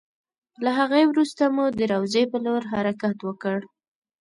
[0.63, 3.57] له هغې وروسته مو د روضې په لور حرکت وکړ.